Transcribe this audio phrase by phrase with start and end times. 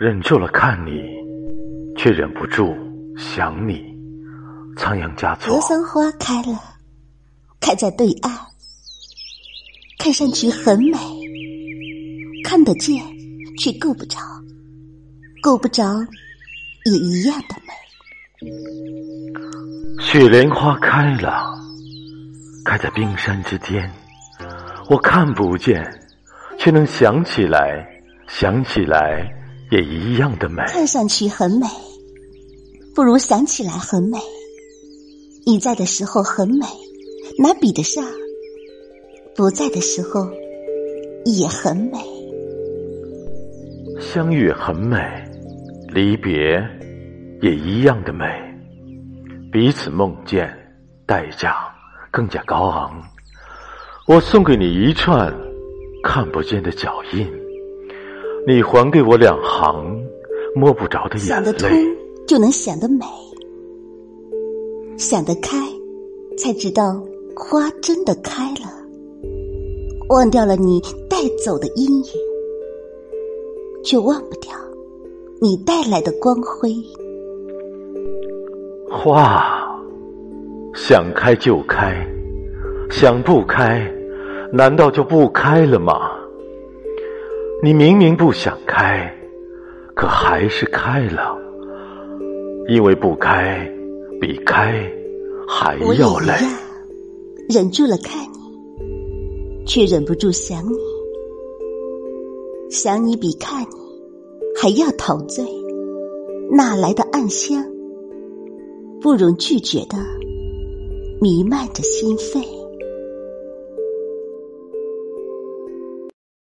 [0.00, 1.02] 忍住了看你，
[1.94, 2.74] 却忍不住
[3.18, 3.84] 想你。
[4.74, 5.54] 仓央嘉措。
[5.54, 6.58] 格桑花开了，
[7.60, 8.32] 开在对岸，
[9.98, 10.96] 看上去很美，
[12.42, 12.96] 看得见
[13.58, 14.16] 却够不着，
[15.42, 15.84] 够不着
[16.86, 18.50] 也一样的美。
[20.00, 21.54] 雪莲花开了，
[22.64, 23.92] 开在冰山之巅，
[24.88, 25.84] 我看不见，
[26.58, 27.86] 却能想起来，
[28.26, 29.30] 想起来
[29.70, 30.62] 也一样的美。
[30.68, 31.66] 看上去很美，
[32.94, 34.18] 不如想起来很美。
[35.46, 36.66] 你在的时候很美，
[37.38, 38.04] 哪比得上？
[39.34, 40.28] 不在的时候
[41.24, 41.98] 也很美。
[44.00, 44.98] 相遇很美，
[45.88, 46.60] 离别
[47.40, 48.26] 也一样的美。
[49.52, 50.52] 彼此梦见，
[51.06, 51.56] 代价
[52.10, 53.02] 更加高昂。
[54.06, 55.32] 我送给你一串
[56.02, 57.26] 看不见的脚印，
[58.46, 60.02] 你还给我两行
[60.54, 61.28] 摸不着的眼泪。
[61.28, 61.68] 想得通，
[62.26, 63.04] 就能想得美。
[64.96, 65.56] 想得开，
[66.36, 67.02] 才知道
[67.36, 68.68] 花真的开了。
[70.08, 72.12] 忘掉了你带走的阴影，
[73.84, 74.52] 却忘不掉
[75.40, 76.74] 你带来的光辉。
[78.90, 79.40] 花
[80.74, 81.94] 想开就开，
[82.90, 83.88] 想不开，
[84.52, 86.09] 难道就不开了吗？
[87.62, 89.12] 你明明不想开，
[89.94, 91.36] 可还是开了，
[92.68, 93.70] 因为不开。
[94.20, 94.86] 比开
[95.48, 96.34] 还要累，
[97.48, 100.76] 忍住了看你，却忍不住想你。
[102.70, 103.68] 想你比看你
[104.60, 105.42] 还要陶醉，
[106.50, 107.64] 哪来的暗香？
[109.00, 109.96] 不容拒绝的
[111.18, 112.59] 弥漫着心扉。